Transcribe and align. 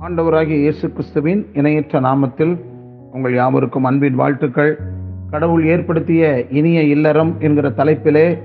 ஆண்டவராகிய 0.00 0.58
இயேசு 0.58 0.92
கிறிஸ்துவின் 0.92 1.46
இணையற்ற 1.52 2.00
நாமத்தில் 2.00 2.60
உங்கள் 3.12 3.34
யாவருக்கும் 3.34 3.84
அன்பின் 3.84 4.14
வாழ்த்துக்கள். 4.14 4.78
கடவுள் 5.30 5.64
ஏற்படுத்திய 5.66 6.46
இனிய 6.50 6.82
இல்லறம் 6.82 7.36
என்கிற 7.38 7.68
தலைப்பிலே 7.70 8.38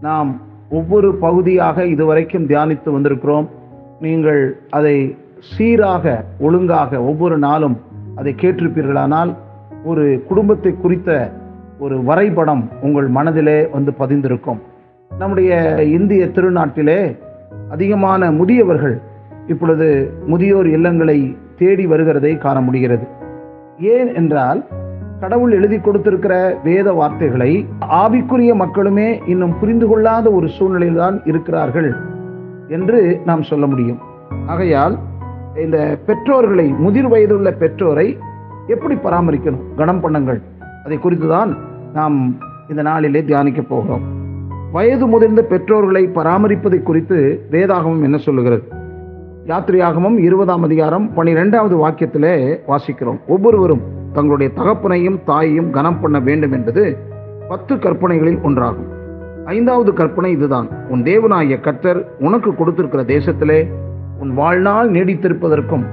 நாம் 0.00 0.40
ஒவ்வொரு 0.70 1.14
பகுதியாக 1.14 1.86
இதுவரைக்கும் 1.86 2.46
தியானித்து 2.46 2.88
வந்திருக்கிறோம். 2.96 3.48
நீங்கள் 4.00 4.60
அதை 4.70 5.16
சீராக 5.38 6.24
ஒழுங்காக 6.38 7.02
ஒவ்வொரு 7.02 7.38
நாளும் 7.38 7.76
அதை 8.14 8.34
கேட்டிருப்பீர்களானால் 8.34 9.36
ஒரு 9.84 10.24
குடும்பத்தை 10.28 10.72
குறித்த 10.72 11.10
ஒரு 11.82 11.96
வரைபடம் 12.08 12.62
உங்கள் 12.80 13.06
மனதிலே 13.06 13.56
வந்து 13.66 13.92
பதிந்திருக்கும். 13.98 14.58
நம்முடைய 15.18 15.52
இந்திய 15.84 16.22
திருநாட்டிலே 16.26 16.98
அதிகமான 17.70 18.30
முதியவர்கள் 18.30 18.94
இப்பொழுது 19.46 19.86
முதியோர் 20.26 20.66
இல்லங்களை 20.66 21.16
தேடி 21.56 21.86
வருகிறதை 21.86 22.32
காண 22.38 22.60
முடிகிறது. 22.60 23.06
ஏன் 23.94 24.14
என்றால் 24.14 24.60
கடவுள் 25.20 25.52
எழுதி 25.52 25.78
கொடுத்திருக்கிற 25.78 26.34
வேத 26.64 26.92
வார்த்தைகளை 26.92 27.50
ஆவிக்குரிய 28.02 28.54
மக்களுமே 28.54 29.08
இன்னும் 29.26 29.58
புரிந்து 29.58 29.88
கொள்ளாத 29.88 30.30
ஒரு 30.30 30.48
சூழ்நிலையில் 30.48 31.02
தான் 31.04 31.18
இருக்கிறார்கள் 31.24 31.90
என்று 32.68 33.00
நாம் 33.24 33.42
சொல்ல 33.42 33.66
முடியும். 33.66 34.00
ஆகையால் 34.46 34.96
இந்த 35.64 35.78
பெற்றோர்களை 36.06 36.68
முதிர் 36.84 37.08
வயதுள்ள 37.08 37.50
பெற்றோரை 37.64 38.08
எப்படி 38.66 38.94
பராமரிக்கணும்? 38.94 39.66
கணம் 39.76 40.02
பண்ணுங்கள். 40.04 40.42
அதை 40.84 40.96
குறித்து 40.98 41.28
தான் 41.28 41.50
நாம் 41.92 42.38
இந்த 42.68 42.82
நாளிலே 42.82 43.24
தியானிக்க 43.24 43.62
போகிறோம். 43.62 44.00
வயது 44.72 45.06
முதிர்ந்த 45.06 45.42
பெற்றோர்களை 45.42 46.06
பராமரிப்பதை 46.06 46.82
குறித்து 46.82 47.46
வேதாகமம் 47.50 48.02
என்ன 48.02 48.16
சொல்லுகிறது? 48.16 48.62
யாத்திரையாகமும் 49.46 50.18
இருபதாம் 50.18 50.62
அதிகாரம் 50.62 51.14
பனிரெண்டாவது 51.14 51.88
வாக்கியத்திலே 51.88 52.60
வாசிக்கிறோம். 52.68 53.18
ஒவ்வொருவரும் 53.26 53.80
தங்களுடைய 54.12 54.52
தகப்பனையும் 54.56 55.22
தாயையும் 55.24 55.70
கனம் 55.70 56.00
பண்ண 56.00 56.20
வேண்டும் 56.20 56.52
என்பது 56.52 56.96
பத்து 57.48 57.78
கற்பனைகளில் 57.78 58.38
ஒன்றாகும். 58.38 58.90
ஐந்தாவது 59.44 59.92
கற்பனை 59.92 60.30
இதுதான். 60.30 60.68
உன் 60.88 61.02
தேவனாகிய 61.02 61.60
கர்த்தர் 61.60 62.06
உனக்கு 62.18 62.54
கொடுத்திருக்கிற 62.54 63.02
தேசத்திலே 63.02 63.66
உன் 64.20 64.34
வாழ்நாள் 64.34 64.90
நீடித்திருப்பதற்கும் 64.90 65.84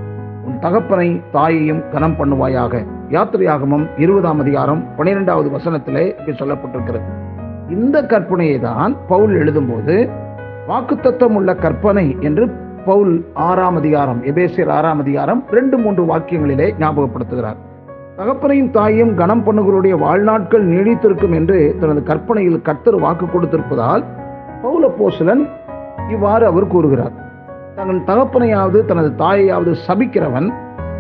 உன் 0.45 0.59
தகப்பனை 0.59 1.21
தாயையும் 1.31 1.83
கனம் 1.91 2.15
பண்ணுவாயாக. 2.19 2.85
யாத்திரையாகமும் 3.13 3.85
இருபதாம் 3.97 4.39
அதிகாரம் 4.39 4.81
பனிரெண்டாவது 4.97 5.47
வசனத்திலே 5.55 6.03
இப்படி 6.09 6.33
சொல்லப்பட்டிருக்கிறது. 6.37 7.05
இந்த 7.75 7.97
கற்பனையை 8.01 8.57
தான் 8.59 8.91
பவுல் 9.07 9.33
எழுதும்போது 9.41 9.95
வாக்குத்தத்தம் 10.67 11.35
உள்ள 11.39 11.55
கற்பனை 11.55 12.17
என்று 12.19 12.45
பவுல் 12.85 13.13
ஆறாம் 13.47 13.75
அதிகாரம் 13.75 14.19
எபேசியர் 14.23 14.71
ஆறாம் 14.77 14.99
அதிகாரம் 14.99 15.41
ரெண்டு 15.57 15.77
மூன்று 15.77 16.03
வாக்கியங்களிலே 16.11 16.67
ஞாபகப்படுத்துகிறார். 16.83 17.59
தகப்பனையும் 18.19 18.71
தாயையும் 18.77 19.15
கனம் 19.15 19.43
பண்ணுகளுடைய 19.47 19.95
வாழ்நாட்கள் 20.05 20.65
நீடித்திருக்கும் 20.73 21.35
என்று 21.39 21.59
தனது 21.81 22.03
கற்பனையில் 22.03 22.61
கர்த்தர் 22.61 23.01
வாக்கு 23.05 23.25
கொடுத்திருப்பதால் 23.25 24.05
பௌல 24.63 24.85
போசலன் 25.01 25.43
இவ்வாறு 26.09 26.45
அவர் 26.45 26.71
கூறுகிறார். 26.75 27.13
தன் 27.75 28.07
தகப்பனையாவது 28.07 28.79
தனது 28.85 29.11
தாயையாவது 29.25 29.73
சபிக்கிறவன் 29.87 30.49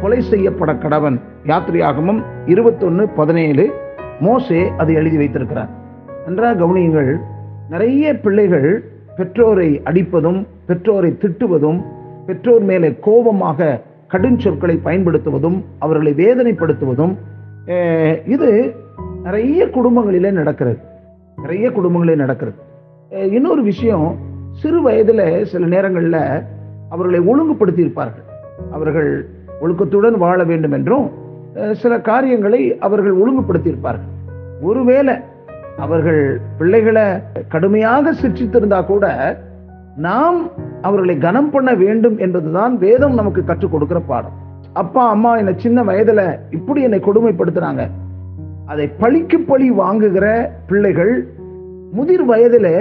கொலை 0.01 0.21
செய்யப்பட 0.21 0.71
கடவன். 0.73 1.17
யாத்திரையாகமும் 1.43 2.21
இருபத்தொன்னு 2.45 3.03
பதினேழு 3.15 3.65
மோசே 4.19 4.61
அதை 4.77 4.95
எழுதி 4.95 5.17
வைத்திருக்கிறார். 5.17 5.69
நன்றாக 6.25 6.59
கவனியுங்கள் 6.63 7.11
நிறைய 7.69 8.19
பிள்ளைகள் 8.19 8.69
பெற்றோரை 9.17 9.69
அடிப்பதும் 9.83 10.39
பெற்றோரை 10.67 11.11
திட்டுவதும் 11.21 11.79
பெற்றோர் 12.25 12.61
மேலே 12.61 12.89
கோபமாக 12.99 13.81
கடும் 14.07 14.39
சொற்களை 14.39 14.75
பயன்படுத்துவதும் 14.83 15.57
அவர்களை 15.79 16.13
வேதனைப்படுத்துவதும் 16.13 17.13
இது 18.25 18.51
நிறைய 19.23 19.67
குடும்பங்களிலே 19.67 20.31
நடக்கிறது. 20.31 20.79
நிறைய 21.37 21.65
குடும்பங்களில் 21.71 22.23
நடக்கிறது. 22.23 22.57
இன்னொரு 23.09 23.61
விஷயம் 23.63 24.07
சிறு 24.61 24.79
வயதில் 24.81 25.45
சில 25.45 25.65
நேரங்களில் 25.65 26.21
அவர்களை 26.89 27.19
ஒழுங்குபடுத்தி 27.31 27.81
இருப்பார்கள் 27.85 28.25
அவர்கள் 28.71 29.11
ஒழுக்கத்துடன் 29.61 30.17
வாழ 30.25 30.39
வேண்டும் 30.51 30.75
என்றும் 30.77 31.07
சில 31.81 31.93
காரியங்களை 32.09 32.61
அவர்கள் 32.87 33.15
ஒழுங்குபடுத்தியிருப்பார்கள். 33.21 34.09
ஒருவேளை 34.61 35.15
அவர்கள் 35.85 36.21
பிள்ளைகளை 36.57 37.05
கடுமையாக 37.53 38.13
சிற்றித்திருந்தா 38.21 38.79
கூட 38.85 39.05
நாம் 40.07 40.37
அவர்களை 40.81 41.15
கனம் 41.17 41.49
பண்ண 41.49 41.69
வேண்டும் 41.83 42.17
என்பதுதான் 42.17 42.73
வேதம் 42.77 43.17
நமக்கு 43.19 43.41
கற்றுக் 43.43 43.71
கொடுக்கிற 43.71 43.99
பாடம். 43.99 44.35
அப்பா 44.73 45.03
அம்மா 45.09 45.31
என்னை 45.37 45.53
சின்ன 45.57 45.79
வயதுல 45.83 46.21
இப்படி 46.57 46.81
என்னை 46.87 46.99
கொடுமைப்படுத்துறாங்க 46.99 47.83
அதை 48.65 48.85
பழிக்கு 49.01 49.37
பழி 49.39 49.67
வாங்குகிற 49.81 50.25
பிள்ளைகள் 50.67 51.13
முதிர் 51.91 52.25
வயதிலே 52.29 52.77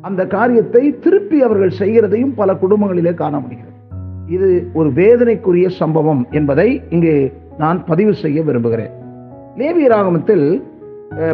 அந்த 0.00 0.22
காரியத்தை 0.26 0.82
திருப்பி 0.98 1.38
அவர்கள் 1.42 1.78
செய்கிறதையும் 1.78 2.34
பல 2.34 2.52
குடும்பங்களிலே 2.62 3.14
காண 3.14 3.34
முடிகிறது. 3.38 3.71
இது 4.26 4.70
ஒரு 4.74 4.88
வேதனைக்குரிய 4.88 5.68
சம்பவம் 5.68 6.26
என்பதை 6.30 6.82
இங்கு 6.88 7.32
நான் 7.58 7.84
பதிவு 7.84 8.14
செய்ய 8.14 8.42
விரும்புகிறேன். 8.42 8.90
லேவியராகமத்தில் 9.56 9.88
ராகமத்தில் 9.88 10.62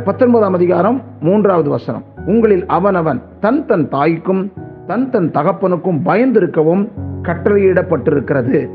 பத்தொன்பதாம் 0.04 0.52
அதிகாரம் 0.52 1.02
மூன்றாவது 1.20 1.70
வசனம். 1.70 2.04
உங்களில் 2.26 2.66
அவனவன் 2.66 3.22
தன் 3.40 3.66
தன் 3.66 3.88
தாய்க்கும் 3.88 4.52
தன் 4.86 5.10
தன் 5.10 5.30
தகப்பனுக்கும் 5.30 6.00
பயந்திருக்கவும் 6.04 6.88
கட்டளையிடப்பட்டிருக்கிறது. 7.22 8.68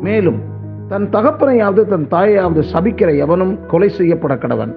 மேலும் 0.00 0.40
தன் 0.88 1.08
தகப்பனையாவது 1.08 1.84
தன் 1.84 2.06
தாயையாவது 2.10 2.62
சபிக்கிற 2.72 3.18
எவனும் 3.18 3.66
கொலை 3.66 3.88
செய்யப்பட 3.88 4.34
கடவன் 4.34 4.74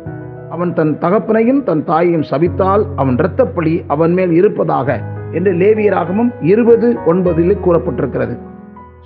அவன் 0.49 0.73
தன் 0.73 0.97
தகப்பனையும் 0.97 1.63
தன் 1.63 1.83
தாயையும் 1.83 2.25
சபித்தால் 2.31 2.85
அவன் 2.95 3.15
இரத்தப்பழி 3.15 3.83
அவன் 3.87 4.13
மேல் 4.13 4.31
இருப்பதாக 4.31 5.01
என்று 5.31 5.53
லேவியராகமும் 5.53 6.31
இருபது 6.41 6.97
ஒன்பதில் 7.05 7.57
கூறப்பட்டிருக்கிறது. 7.65 8.37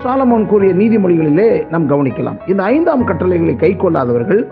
சாலமோன் 0.03 0.45
கூறிய 0.45 0.73
நீதிமொழிகளிலே 0.73 1.69
நாம் 1.69 1.89
கவனிக்கலாம். 1.89 2.37
இந்த 2.47 2.63
ஐந்தாம் 2.63 3.03
கட்டளைகளை 3.03 3.55
கை 3.55 3.75
கொள்ளாதவர்கள் 3.75 4.47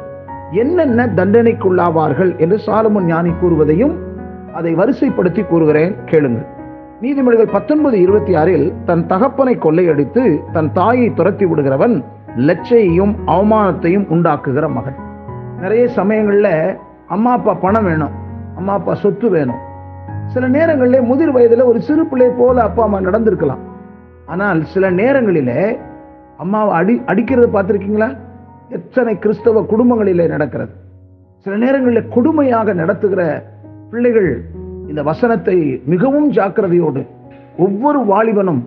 என்னென்ன 0.52 1.06
தண்டனைக்குள்ளாவார்கள் 1.06 2.38
என்று 2.38 2.60
சாலமோன் 2.66 3.04
ஞானி 3.04 3.30
கூறுவதையும் 3.30 3.96
அதை 4.54 4.76
வரிசைப்படுத்தி 4.76 5.48
கூறுகிறேன் 5.48 5.96
கேளுங்கள். 6.06 6.48
நீதிமொழிகள் 7.02 7.52
பத்தொன்பது 7.52 8.02
இருபத்தி 8.02 8.36
ஆறில் 8.36 8.74
தன் 8.86 9.08
தகப்பனை 9.08 9.56
கொள்ளையடித்து 9.56 10.24
தன் 10.52 10.72
தாயை 10.74 11.14
துரத்தி 11.14 11.46
விடுகிறவன் 11.46 12.04
லச்சையையும் 12.38 13.14
அவமானத்தையும் 13.28 14.06
உண்டாக்குகிற 14.10 14.70
மகன். 14.70 14.98
நிறைய 15.62 15.88
சமயங்களில் 15.88 16.78
அம்மா 17.08 17.32
அப்பா 17.32 17.54
பணம் 17.54 17.84
வேணும் 17.84 18.14
அம்மா 18.56 18.74
அப்பா 18.74 18.94
சொத்து 18.94 19.30
வேணும். 19.30 19.62
சில 20.26 20.48
நேரங்களில் 20.48 21.02
முதிர் 21.02 21.32
வயதில் 21.32 21.62
ஒரு 21.62 21.82
சிறு 21.82 22.06
பிள்ளை 22.06 22.30
போல 22.38 22.62
அப்பா 22.62 22.84
அம்மா 22.84 23.00
நடந்திருக்கலாம். 23.00 23.68
ஆனால் 24.30 24.60
சில 24.64 24.92
நேரங்களிலே 24.92 25.78
அம்மாவை 26.38 26.72
அடி 26.74 27.02
அடிக்கிறது 27.06 27.48
பார்த்துருக்கீங்களா? 27.54 28.10
எத்தனை 28.70 29.20
கிறிஸ்தவ 29.20 29.62
குடும்பங்களிலே 29.62 30.28
நடக்கிறது. 30.28 30.74
சில 31.46 31.56
நேரங்களில் 31.56 32.12
கொடுமையாக 32.16 32.74
நடத்துகிற 32.74 33.22
பிள்ளைகள் 33.92 34.32
இந்த 34.88 35.04
வசனத்தை 35.04 35.82
மிகவும் 35.86 36.30
ஜாக்கிரதையோடு 36.32 37.02
ஒவ்வொரு 37.58 38.00
வாலிபனும் 38.00 38.62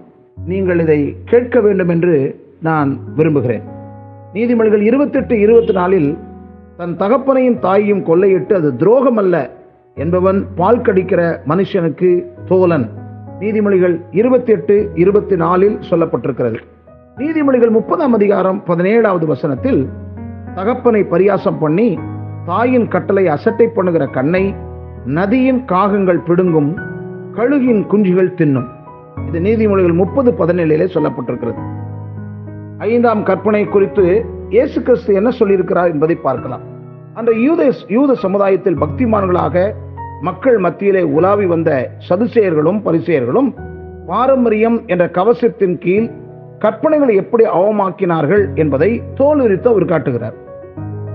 நீங்கள் 0.46 0.78
இதை 0.78 1.16
கேட்க 1.24 1.60
வேண்டும் 1.60 1.88
என்று 1.88 2.16
நான் 2.60 2.90
விரும்புகிறேன். 3.14 3.64
நீதிமொழிகள் 4.34 4.80
இருபத்தெட்டு 4.80 5.40
இருபத்தி 5.40 5.72
நாலில் 5.72 6.18
தன் 6.76 6.96
தகப்பனையும் 6.96 7.58
தாயையும் 7.58 8.04
கொள்ளையிட்டு 8.06 8.52
அது 8.52 8.76
துரோகம் 8.76 9.16
அல்ல 9.16 9.36
என்பவன் 9.94 10.46
பால் 10.54 10.84
கடிக்கிற 10.86 11.22
மனுஷனுக்கு 11.48 12.10
தோலன் 12.48 12.86
நீதிமொழிகள் 13.42 13.94
இருபத்தி 14.10 14.52
எட்டு 14.52 14.74
இருபத்தி 14.94 15.36
நாலில் 15.36 15.78
சொல்லப்பட்டிருக்கிறது. 15.90 16.58
நீதிமொழிகள் 17.16 17.70
முப்பதாம் 17.70 18.12
அதிகாரம் 18.12 18.62
பதினேழாவது 18.66 19.26
வசனத்தில் 19.26 19.80
தகப்பனை 20.54 21.00
பரியாசம் 21.04 21.58
பண்ணி 21.60 21.98
தாயின் 22.44 22.88
கட்டளை 22.88 23.28
அசட்டை 23.28 23.66
பண்ணுகிற 23.66 24.06
கண்ணை 24.06 24.54
நதியின் 25.06 25.60
காகங்கள் 25.64 26.22
பிடுங்கும் 26.26 26.70
கழுகின் 27.36 27.82
குஞ்சுகள் 27.92 28.34
தின்னும். 28.34 28.68
இது 29.26 29.40
நீதிமொழிகள் 29.40 29.94
முப்பது 29.94 30.32
பதினேழிலே 30.32 30.88
சொல்லப்பட்டிருக்கிறது. 30.94 31.60
ஐந்தாம் 32.78 33.22
கற்பனை 33.22 33.64
குறித்து 33.64 34.06
இயேசு 34.48 34.82
கிறிஸ்து 34.82 35.14
என்ன 35.14 35.30
சொல்லியிருக்கிறார் 35.38 35.90
என்பதை 35.90 36.14
பார்க்கலாம். 36.14 36.60
அந்த 37.14 37.32
யூத 37.46 37.72
யூத 37.88 38.14
சமுதாயத்தில் 38.14 38.78
பக்திமான்களாக 38.78 39.74
மக்கள் 40.26 40.58
மத்தியிலே 40.58 41.02
உலாவி 41.02 41.46
வந்த 41.46 41.90
சதுசேயர்களும் 42.08 42.78
பரிசேயர்களும் 42.84 43.48
பாரம்பரியம் 44.06 44.86
என்ற 44.86 45.10
கவசத்தின் 45.10 45.78
கீழ் 45.78 46.06
கற்பனைகளை 46.58 47.14
எப்படி 47.14 47.44
அவமாக்கினார்கள் 47.44 48.54
என்பதை 48.54 49.02
தோலுரித்து 49.18 49.68
அவர் 49.68 49.84
காட்டுகிறார். 49.84 50.34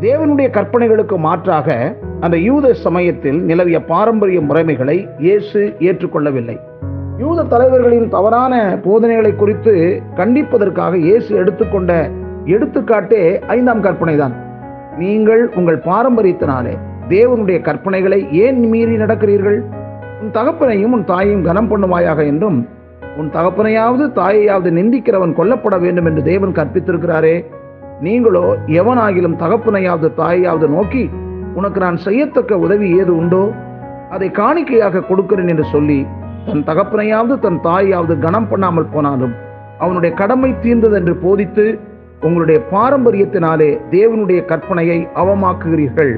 தேவனுடைய 0.01 0.47
கற்பனைகளுக்கு 0.49 1.17
மாற்றாக 1.17 1.97
அந்த 2.19 2.37
யூத 2.37 2.73
சமயத்தில் 2.73 3.39
நிலவிய 3.41 3.79
பாரம்பரிய 3.83 4.39
முறைமைகளை 4.39 4.97
இயேசு 5.17 5.61
ஏற்றுக்கொள்ளவில்லை. 5.79 6.57
யூத 7.17 7.43
தலைவர்களின் 7.43 8.09
தவறான 8.09 8.79
போதனைகளை 8.83 9.35
குறித்து 9.35 10.01
கண்டிப்பதற்காக 10.15 10.97
இயேசு 10.97 11.35
எடுத்துக்கொண்ட 11.35 12.11
எடுத்துக்காட்டே 12.45 13.39
ஐந்தாம் 13.47 13.83
கற்பனைதான். 13.83 14.35
நீங்கள் 14.97 15.49
உங்கள் 15.55 15.79
பாரம்பரியத்தினாலே 15.79 16.75
தேவனுடைய 17.09 17.57
கற்பனைகளை 17.67 18.19
ஏன் 18.45 18.59
மீறி 18.69 18.95
நடக்கிறீர்கள்? 18.97 19.59
உன் 20.21 20.31
தகப்பனையும் 20.31 20.93
உன் 20.97 21.05
தாயையும் 21.05 21.45
கனம் 21.45 21.69
பண்ணுவாயாக 21.71 22.19
என்றும் 22.25 22.57
உன் 23.17 23.29
தகப்பனையாவது 23.29 24.05
தாயையாவது 24.19 24.69
நிந்திக்கிறவன் 24.77 25.37
கொல்லப்பட 25.39 25.77
வேண்டும் 25.77 26.05
என்று 26.05 26.23
தேவன் 26.23 26.57
கற்பித்திருக்கிறாரே. 26.59 27.35
நீங்களோ 28.01 28.45
எவனாகிலும் 28.79 29.39
தகப்பனையாவது 29.43 30.09
தாயையாவது 30.21 30.67
நோக்கி 30.67 31.03
உனக்கு 31.55 31.79
நான் 31.79 31.97
செய்யத்தக்க 31.97 32.57
உதவி 32.57 32.87
ஏது 32.97 33.11
உண்டோ 33.15 33.43
அதை 34.09 34.27
காணிக்கையாக 34.31 35.05
கொடுக்கிறேன் 35.07 35.47
என்று 35.47 35.65
சொல்லி 35.73 35.99
தன் 36.45 36.63
தகப்பனையாவது 36.63 37.35
தன் 37.39 37.59
தாயாவது 37.61 38.15
கனம் 38.17 38.47
பண்ணாமல் 38.47 38.91
போனாலும் 38.93 39.33
அவனுடைய 39.79 40.11
கடமை 40.15 40.51
தீர்ந்தது 40.59 40.95
என்று 40.95 41.15
போதித்து 41.15 41.65
உங்களுடைய 42.21 42.59
பாரம்பரியத்தினாலே 42.71 43.71
தேவனுடைய 43.91 44.39
கற்பனையை 44.51 44.99
அவமாக்குகிறீர்கள். 45.21 46.13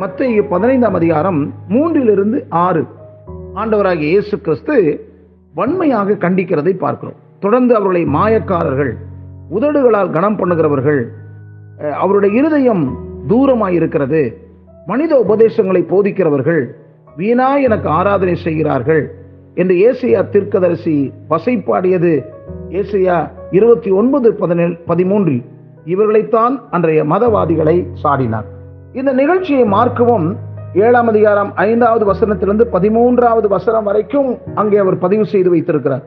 மத்திய 0.00 0.42
பதினைந்தாம் 0.42 0.94
அதிகாரம் 0.94 1.54
மூன்றிலிருந்து 1.68 2.38
ஆறு. 2.48 2.82
ஆண்டவராகிய 3.54 4.08
இயேசு 4.12 4.40
கிறிஸ்து 4.40 4.76
வன்மையாக 5.54 6.16
கண்டிக்கிறதை 6.24 6.72
பார்க்கிறோம். 6.78 7.18
தொடர்ந்து 7.40 7.72
அவர்களை 7.76 8.02
மாயக்காரர்கள் 8.16 8.92
உதடுகளால் 9.56 10.10
கனம் 10.10 10.38
பண்ணுகிறவர்கள் 10.40 11.00
அவருடைய 12.02 12.32
இருதயம் 12.40 12.84
தூரமாக 13.28 13.72
இருக்கிறது 13.72 14.22
மனித 14.86 15.12
உபதேசங்களை 15.24 15.82
போதிக்கிறவர்கள் 15.82 16.62
வீணா 17.16 17.56
எனக்கு 17.56 17.88
ஆராதனை 17.88 18.34
செய்கிறார்கள் 18.34 19.04
என்று 19.54 19.74
ஏசியா 19.88 20.20
தீர்க்கதரிசி 20.30 20.96
வசைப்பாடியது. 21.30 22.14
ஏசியா 22.80 23.18
இருபத்தி 23.50 23.90
ஒன்பது 23.90 24.28
பதினேழு 24.34 24.74
பதிமூன்றில் 24.86 25.42
இவர்களைத்தான் 25.84 26.54
அன்றைய 26.70 27.04
மதவாதிகளை 27.04 27.76
சாடினார். 28.02 28.48
இந்த 29.00 29.10
நிகழ்ச்சியை 29.12 29.64
மார்க்கவும் 29.64 30.24
ஏழாம் 30.84 31.08
அதிகாரம் 31.10 31.50
ஐந்தாவது 31.64 32.04
வசனத்திலிருந்து 32.10 32.64
பதிமூன்றாவது 32.72 33.48
வசனம் 33.48 33.86
வரைக்கும் 33.88 34.28
அங்கே 34.54 34.78
அவர் 34.78 34.96
பதிவு 34.98 35.24
செய்து 35.26 35.50
வைத்திருக்கிறார். 35.50 36.02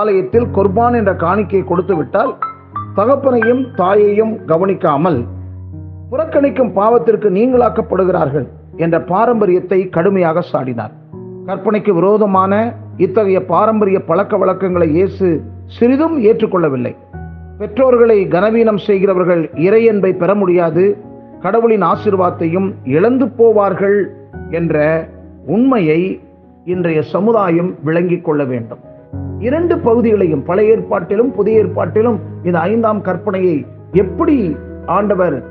ஆலயத்தில் 0.00 0.46
குர்பான் 0.56 0.96
என்ற 1.00 1.12
காணிக்கையை 1.14 1.62
கொடுத்து 1.64 1.94
விட்டால் 1.96 2.32
தகப்பனையும் 2.98 3.62
தாயையும் 3.80 4.34
கவனிக்காமல் 4.46 5.18
புறக்கணிக்கும் 6.10 6.72
பாவத்திற்கு 6.78 7.30
நீங்களாக்கப்படுகிறார்கள் 7.38 8.46
என்ற 8.76 9.02
பாரம்பரியத்தை 9.12 9.80
கடுமையாக 9.88 10.44
சாடினார். 10.52 10.94
கற்பனைக்கு 11.46 11.94
விரோதமான 11.94 12.52
இத்தகைய 13.06 13.40
பாரம்பரிய 13.52 14.00
பழக்க 14.12 14.36
வழக்கங்களை 14.36 14.90
இயேசு 14.90 15.28
சிறிதும் 15.78 16.16
ஏற்றுக்கொள்ளவில்லை. 16.28 16.94
பெற்றோர்களை 17.58 18.20
கனவீனம் 18.36 18.82
செய்கிறவர்கள் 18.86 19.44
இறையன்பை 19.68 20.14
பெற 20.18 20.32
முடியாது. 20.34 20.84
கடவுளின் 21.40 21.82
ஆசிர்வாதத்தையும் 21.82 22.74
இழந்து 22.84 23.26
போவார்கள் 23.26 23.98
என்ற 24.50 25.06
உண்மையை 25.46 26.20
இன்றைய 26.64 27.02
சமுதாயம் 27.02 27.74
விளங்கிக் 27.84 28.24
கொள்ள 28.24 28.44
வேண்டும். 28.44 28.78
இரண்டு 29.38 29.78
பகுதிகளையும் 29.78 30.42
பழைய 30.42 30.70
ஏற்பாட்டிலும் 30.70 31.30
புதிய 31.30 31.58
ஏற்பாட்டிலும் 31.58 32.18
இந்த 32.44 32.58
ஐந்தாம் 32.58 33.02
கற்பனையை 33.02 33.66
எப்படி 33.92 34.56
ஆண்டவர் 34.86 35.42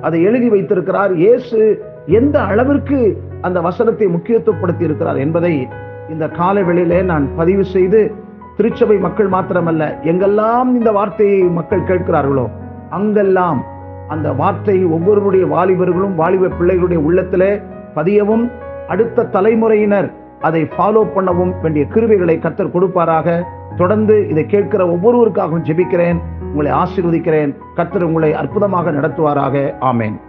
அதை 0.00 0.22
எழுதி 0.22 0.48
வைத்திருக்கிறார் 0.48 1.12
இயேசு 1.14 1.82
எந்த 2.06 2.40
அளவிற்கு 2.42 3.18
அந்த 3.40 3.60
வசனத்தை 3.60 4.06
முக்கியத்துவப்படுத்தி 4.06 4.80
இருக்கிறார் 4.80 5.16
என்பதை 5.16 5.68
இந்த 6.08 6.26
காலவெளியிலே 6.26 7.04
நான் 7.04 7.36
பதிவு 7.36 7.64
செய்து 7.64 8.14
திருச்சபை 8.56 8.96
மக்கள் 8.96 9.28
மாத்திரமல்ல 9.28 10.02
எங்கெல்லாம் 10.02 10.68
இந்த 10.74 10.92
வார்த்தையை 10.92 11.42
மக்கள் 11.42 11.80
கேட்கிறார்களோ 11.80 12.50
அங்கெல்லாம் 12.90 13.64
அந்த 14.08 14.32
வார்த்தை 14.32 14.84
ஒவ்வொருவருடைய 14.84 15.46
வாலிபர்களும் 15.46 16.14
வாலிப 16.14 16.46
பிள்ளைகளுடைய 16.46 16.96
உள்ளத்தில் 16.96 17.62
பதியவும் 17.94 18.50
அடுத்த 18.88 19.24
தலைமுறையினர் 19.24 20.12
அதை 20.40 20.62
ஃபாலோ 20.62 21.06
பண்ணவும் 21.14 21.60
வேண்டிய 21.62 21.86
கிருவைகளை 21.94 22.38
கத்தர் 22.38 22.70
கொடுப்பாராக. 22.70 23.42
தொடர்ந்து 23.76 24.28
இதை 24.28 24.46
கேட்கிற 24.46 24.84
ஒவ்வொருவருக்காகவும் 24.84 25.62
ஜெபிக்கிறேன். 25.62 26.16
உங்களை 26.40 26.72
ஆசீர்வதிக்கிறேன். 26.72 27.54
கத்தர் 27.76 28.02
உங்களை 28.02 28.34
அற்புதமாக 28.34 28.92
நடத்துவாராக. 28.92 29.74
ஆமேன். 29.80 30.20